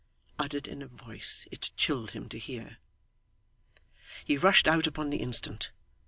uttered 0.39 0.67
in 0.67 0.81
a 0.81 0.87
voice 0.87 1.47
it 1.51 1.69
chilled 1.77 2.09
him 2.09 2.27
to 2.27 2.39
hear. 2.39 2.79
He 4.25 4.35
rushed 4.35 4.67
out 4.67 4.87
upon 4.87 5.11
the 5.11 5.17
instant. 5.21 5.69